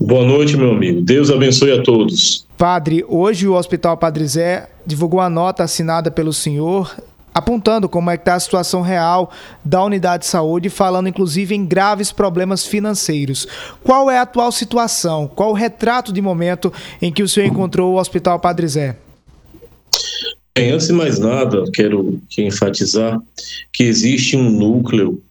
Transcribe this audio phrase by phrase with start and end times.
[0.00, 1.00] Boa noite, meu amigo.
[1.00, 2.46] Deus abençoe a todos.
[2.56, 6.94] Padre, hoje o Hospital Padre Zé divulgou a nota assinada pelo senhor
[7.38, 9.30] apontando como é que está a situação real
[9.64, 13.46] da unidade de saúde, falando inclusive em graves problemas financeiros.
[13.84, 15.28] Qual é a atual situação?
[15.28, 18.96] Qual o retrato de momento em que o senhor encontrou o Hospital Padre Zé?
[20.56, 23.20] Bem, antes de mais nada, quero enfatizar
[23.72, 25.22] que existe um núcleo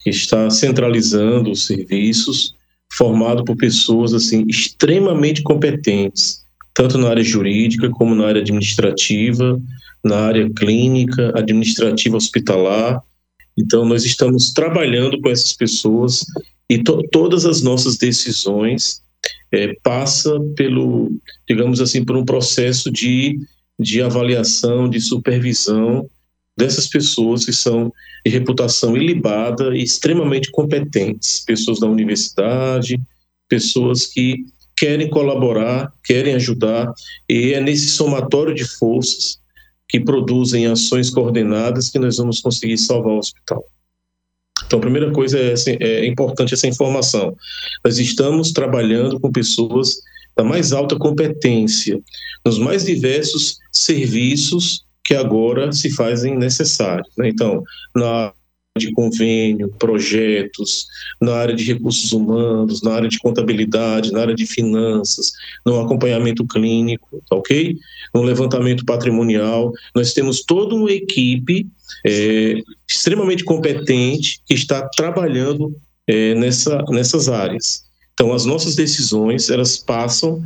[0.00, 2.54] que está centralizando os serviços,
[2.98, 6.42] formado por pessoas assim extremamente competentes,
[6.74, 9.58] tanto na área jurídica como na área administrativa,
[10.04, 13.00] na área clínica, administrativa hospitalar.
[13.56, 16.24] Então, nós estamos trabalhando com essas pessoas
[16.68, 19.00] e to todas as nossas decisões
[19.52, 21.10] é, passa pelo,
[21.48, 23.38] digamos assim, por um processo de,
[23.78, 26.08] de avaliação, de supervisão
[26.58, 27.92] dessas pessoas que são
[28.26, 33.00] de reputação ilibada e extremamente competentes, pessoas da universidade,
[33.48, 34.44] pessoas que
[34.76, 36.92] querem colaborar, querem ajudar,
[37.28, 39.38] e é nesse somatório de forças
[39.88, 43.64] que produzem ações coordenadas que nós vamos conseguir salvar o hospital.
[44.66, 47.34] Então, a primeira coisa é, é importante essa informação.
[47.84, 49.96] Nós estamos trabalhando com pessoas
[50.36, 52.00] da mais alta competência,
[52.44, 57.08] nos mais diversos serviços que agora se fazem necessários.
[57.16, 57.30] Né?
[57.30, 57.64] Então,
[57.96, 58.30] na
[58.76, 60.86] de convênio, projetos,
[61.20, 65.32] na área de recursos humanos, na área de contabilidade, na área de finanças,
[65.66, 67.76] no acompanhamento clínico, tá ok?
[68.14, 69.72] No levantamento patrimonial.
[69.96, 71.66] Nós temos toda uma equipe
[72.06, 75.74] é, extremamente competente que está trabalhando
[76.06, 77.82] é, nessa, nessas áreas.
[78.14, 80.40] Então, as nossas decisões, elas passam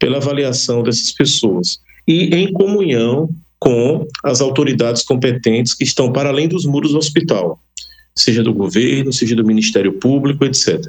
[0.00, 1.78] pela avaliação dessas pessoas
[2.08, 3.28] e em comunhão
[3.58, 7.60] com as autoridades competentes que estão para além dos muros do hospital
[8.18, 10.84] seja do governo, seja do Ministério Público, etc.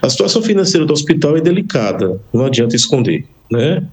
[0.00, 3.86] A situação financeira do hospital é delicada, não adianta esconder, né?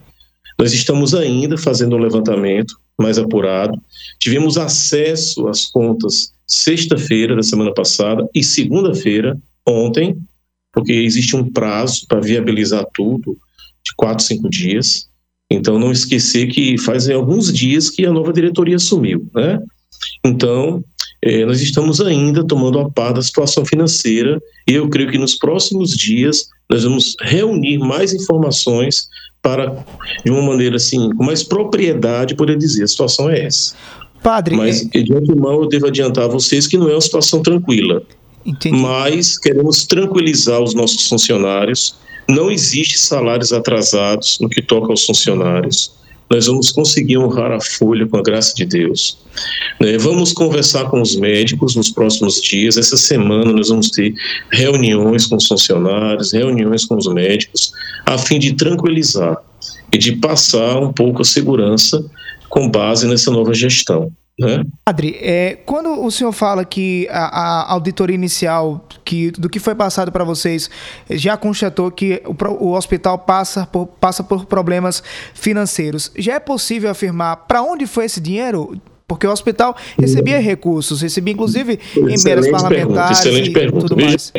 [0.57, 3.77] Nós estamos ainda fazendo um levantamento mais apurado.
[4.17, 9.37] Tivemos acesso às contas sexta-feira da semana passada e segunda-feira,
[9.67, 10.15] ontem,
[10.71, 13.37] porque existe um prazo para viabilizar tudo
[13.83, 15.09] de quatro, cinco dias.
[15.49, 19.59] Então, não esquecer que fazem alguns dias que a nova diretoria assumiu, né?
[20.23, 20.83] Então,
[21.23, 25.35] é, nós estamos ainda tomando a par da situação financeira e eu creio que nos
[25.35, 29.07] próximos dias nós vamos reunir mais informações
[29.41, 29.85] para,
[30.23, 33.75] de uma maneira assim, com mais propriedade, poder dizer a situação é essa.
[34.23, 35.01] Padre, mas é...
[35.03, 38.01] de antemão eu devo adiantar a vocês que não é uma situação tranquila.
[38.43, 38.75] Entendi.
[38.77, 41.95] Mas queremos tranquilizar os nossos funcionários.
[42.27, 45.95] Não existe salários atrasados no que toca aos funcionários
[46.29, 49.17] nós vamos conseguir honrar a folha com a graça de Deus.
[49.79, 49.97] Né?
[49.97, 52.77] Vamos conversar com os médicos nos próximos dias.
[52.77, 54.13] Essa semana nós vamos ter
[54.51, 57.71] reuniões com os funcionários, reuniões com os médicos,
[58.05, 59.37] a fim de tranquilizar
[59.93, 62.03] e de passar um pouco a segurança
[62.49, 64.11] com base nessa nova gestão.
[64.37, 64.63] Né?
[64.83, 69.75] Padre, é, quando o senhor fala que a, a auditoria inicial que, do que foi
[69.75, 70.69] passado para vocês
[71.11, 76.89] já constatou que o, o, hospital passa por, passa por problemas financeiros, já é possível
[76.89, 78.75] afirmar para onde foi esse dinheiro?
[79.07, 83.87] Porque o hospital recebia recursos, recebia inclusive emendas parlamentares excelente e pergunta.
[83.87, 84.33] tudo mais.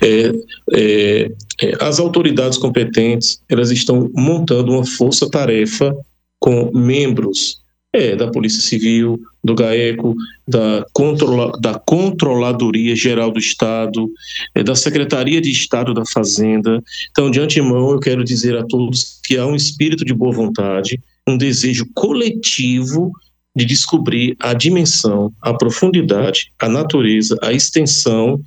[0.00, 0.32] É,
[0.72, 1.30] é,
[1.60, 5.94] é, as autoridades competentes elas estão montando uma força-tarefa
[6.40, 7.62] com membros
[7.94, 10.16] é, da Polícia Civil, do GAECO,
[10.48, 14.10] da, controla, da Controladoria Geral do Estado,
[14.52, 16.82] é, da Secretaria de Estado da Fazenda.
[17.12, 21.00] Então, de antemão, eu quero dizer a todos que há um espírito de boa vontade,
[21.26, 23.12] um desejo coletivo
[23.56, 28.42] de descobrir a dimensão, a profundidade, a natureza, a extensão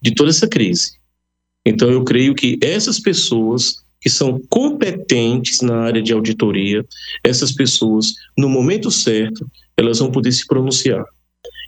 [0.00, 0.92] de toda essa crise.
[1.66, 6.84] Então, eu creio que essas pessoas que são competentes na área de auditoria,
[7.22, 11.04] essas pessoas, no momento certo, elas vão poder se pronunciar.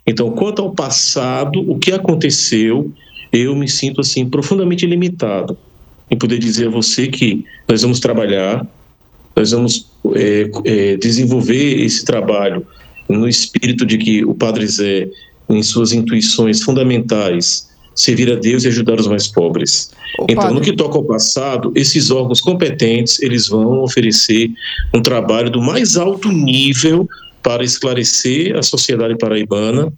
[0.05, 2.93] Então, quanto ao passado, o que aconteceu,
[3.31, 5.57] eu me sinto assim profundamente limitado
[6.11, 8.67] em poder dizer a você que nós vamos trabalhar,
[9.35, 12.65] nós vamos é, é, desenvolver esse trabalho
[13.09, 15.09] no espírito de que o Padre Zé,
[15.49, 19.91] em suas intuições fundamentais, servir a Deus e ajudar os mais pobres.
[20.19, 20.53] Ô, então, padre.
[20.53, 24.49] no que toca ao passado, esses órgãos competentes, eles vão oferecer
[24.93, 27.07] um trabalho do mais alto nível
[27.41, 29.93] para esclarecer a sociedade paraibana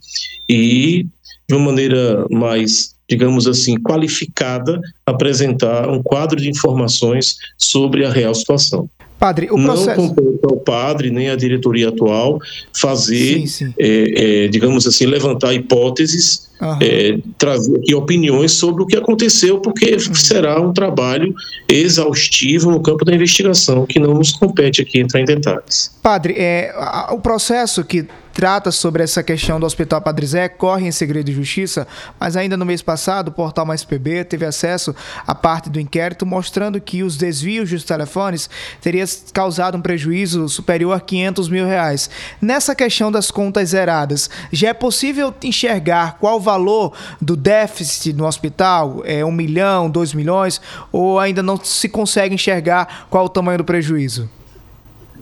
[0.48, 1.06] e,
[1.48, 8.34] de uma maneira mais, digamos assim, qualificada, apresentar um quadro de informações sobre a real
[8.34, 8.88] situação.
[9.18, 10.00] Padre, o processo...
[10.00, 12.38] Não compete ao padre nem à diretoria atual
[12.72, 13.74] fazer, sim, sim.
[13.78, 16.48] É, é, digamos assim, levantar hipóteses,
[16.80, 20.14] é, trazer aqui opiniões sobre o que aconteceu, porque uhum.
[20.14, 21.34] será um trabalho
[21.68, 25.90] exaustivo no campo da investigação, que não nos compete aqui entrar em detalhes.
[26.02, 26.72] Padre, é,
[27.10, 28.06] o processo que
[28.38, 31.88] trata sobre essa questão do Hospital Padre Zé corre em segredo de justiça,
[32.20, 34.94] mas ainda no mês passado o portal Mais PB teve acesso
[35.26, 38.48] à parte do inquérito mostrando que os desvios dos telefones
[38.80, 42.08] teriam causado um prejuízo superior a 500 mil reais.
[42.40, 48.24] Nessa questão das contas zeradas, já é possível enxergar qual o valor do déficit no
[48.24, 49.02] hospital?
[49.04, 50.60] É um milhão, dois milhões?
[50.92, 54.30] Ou ainda não se consegue enxergar qual o tamanho do prejuízo?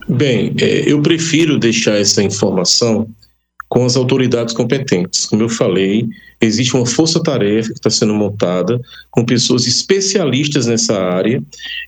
[0.09, 3.09] Bem, é, eu prefiro deixar essa informação
[3.69, 5.27] com as autoridades competentes.
[5.27, 6.07] Como eu falei,
[6.41, 8.81] existe uma força-tarefa que está sendo montada
[9.11, 11.43] com pessoas especialistas nessa área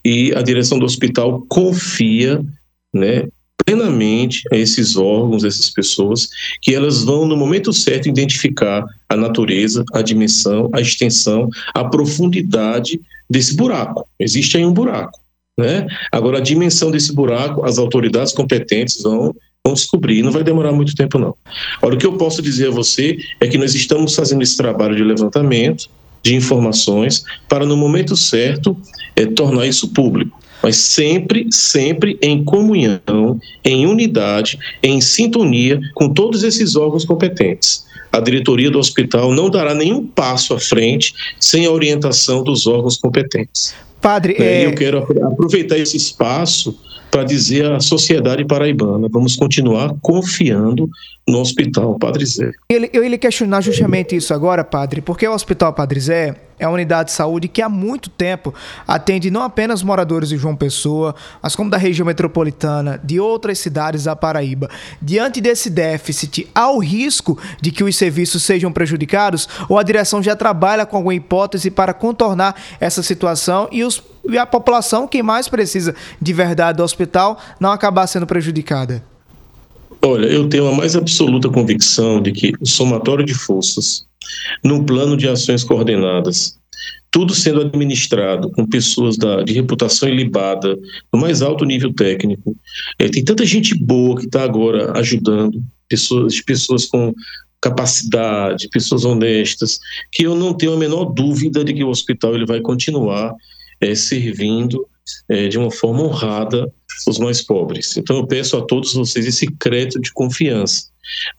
[0.04, 2.44] e a direção do hospital confia
[2.92, 3.28] né,
[3.64, 6.28] plenamente a esses órgãos, essas pessoas,
[6.60, 13.00] que elas vão, no momento certo, identificar a natureza, a dimensão, a extensão, a profundidade
[13.30, 14.08] desse buraco.
[14.18, 15.20] Existe aí um buraco.
[15.58, 15.88] Né?
[16.12, 19.34] Agora, a dimensão desse buraco, as autoridades competentes vão,
[19.64, 21.34] vão descobrir, não vai demorar muito tempo, não.
[21.78, 24.94] Agora, o que eu posso dizer a você é que nós estamos fazendo esse trabalho
[24.94, 25.90] de levantamento
[26.22, 28.76] de informações para, no momento certo,
[29.16, 30.38] é, tornar isso público.
[30.62, 38.20] Mas sempre, sempre em comunhão, em unidade, em sintonia com todos esses órgãos competentes a
[38.20, 43.74] diretoria do hospital não dará nenhum passo à frente sem a orientação dos órgãos competentes.
[44.00, 44.66] Padre, é...
[44.66, 46.78] eu quero aproveitar esse espaço
[47.10, 50.88] para dizer à sociedade paraibana, vamos continuar confiando
[51.26, 52.52] no Hospital Padre Zé.
[52.68, 57.10] Eu ia questionar justamente isso agora, padre, porque o Hospital Padre Zé é uma unidade
[57.10, 58.52] de saúde que há muito tempo
[58.86, 64.04] atende não apenas moradores de João Pessoa, mas como da região metropolitana, de outras cidades
[64.04, 64.68] da Paraíba.
[65.00, 70.22] Diante desse déficit, há o risco de que os serviços sejam prejudicados ou a direção
[70.22, 75.22] já trabalha com alguma hipótese para contornar essa situação e, os, e a população, quem
[75.22, 79.02] mais precisa de verdade do hospital, não acabar sendo prejudicada?
[80.02, 84.06] Olha, eu tenho a mais absoluta convicção de que o somatório de forças,
[84.62, 86.56] num plano de ações coordenadas,
[87.10, 90.78] tudo sendo administrado com pessoas da, de reputação ilibada,
[91.12, 92.56] no mais alto nível técnico.
[92.98, 97.12] É, tem tanta gente boa que está agora ajudando, pessoas, pessoas com
[97.60, 99.80] capacidade, pessoas honestas,
[100.12, 103.34] que eu não tenho a menor dúvida de que o hospital ele vai continuar
[103.80, 104.86] é, servindo
[105.28, 106.72] é, de uma forma honrada
[107.06, 107.96] os mais pobres.
[107.96, 110.88] Então eu peço a todos vocês esse crédito de confiança.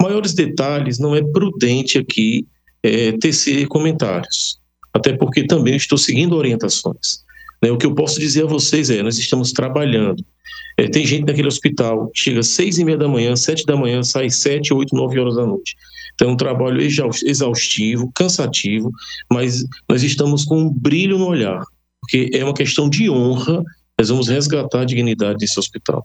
[0.01, 2.47] Maiores detalhes, não é prudente aqui
[2.81, 4.57] é, tecer comentários,
[4.93, 7.23] até porque também estou seguindo orientações.
[7.61, 7.71] Né?
[7.71, 10.23] O que eu posso dizer a vocês é, nós estamos trabalhando.
[10.77, 14.01] É, tem gente naquele hospital, chega às seis e meia da manhã, sete da manhã,
[14.01, 15.75] sai sete, oito, nove horas da noite.
[16.15, 18.91] Então é um trabalho exaustivo, cansativo,
[19.31, 21.63] mas nós estamos com um brilho no olhar,
[22.09, 23.63] porque é uma questão de honra
[23.97, 26.03] nós vamos resgatar a dignidade desse hospital,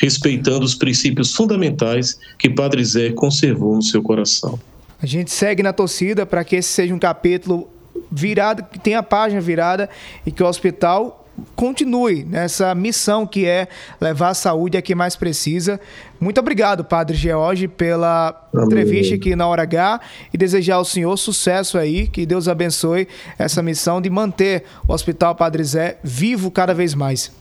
[0.00, 4.58] respeitando os princípios fundamentais que Padre Zé conservou no seu coração.
[5.02, 7.68] A gente segue na torcida para que esse seja um capítulo
[8.10, 9.90] virado, que tenha a página virada
[10.24, 11.21] e que o hospital
[11.54, 13.68] continue nessa missão que é
[14.00, 15.80] levar a saúde a quem mais precisa.
[16.20, 18.66] Muito obrigado, Padre George, pela Amém.
[18.66, 20.00] entrevista aqui na Hora H
[20.32, 23.08] e desejar ao senhor sucesso aí, que Deus abençoe
[23.38, 27.32] essa missão de manter o Hospital Padre Zé vivo cada vez mais.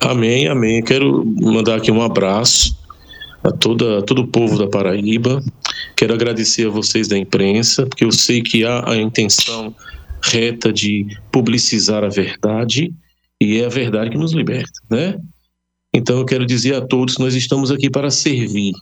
[0.00, 0.82] Amém, amém.
[0.82, 2.76] Quero mandar aqui um abraço
[3.42, 5.42] a toda, todo o povo da Paraíba.
[5.96, 9.74] Quero agradecer a vocês da imprensa, porque eu sei que há a intenção
[10.26, 12.92] reta de publicizar a verdade
[13.40, 15.18] e é a verdade que nos liberta, né?
[15.94, 18.72] Então eu quero dizer a todos nós estamos aqui para servir.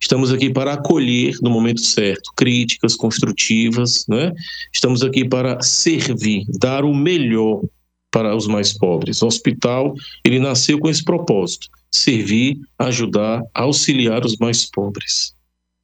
[0.00, 4.32] Estamos aqui para acolher no momento certo críticas construtivas, né?
[4.72, 7.62] Estamos aqui para servir, dar o melhor
[8.10, 9.20] para os mais pobres.
[9.20, 15.34] O hospital, ele nasceu com esse propósito: servir, ajudar, auxiliar os mais pobres.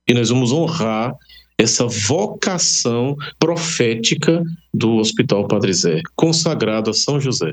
[0.08, 1.14] E nós vamos honrar
[1.58, 7.50] essa vocação profética do Hospital Padre Zé, consagrado a São José.